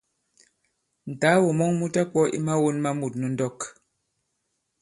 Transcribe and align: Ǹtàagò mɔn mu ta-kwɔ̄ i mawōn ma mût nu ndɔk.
Ǹtàagò 1.11 1.49
mɔn 1.59 1.71
mu 1.79 1.85
ta-kwɔ̄ 1.93 2.25
i 2.37 2.39
mawōn 2.45 2.77
ma 2.83 2.89
mût 2.99 3.13
nu 3.19 3.27
ndɔk. 3.33 3.57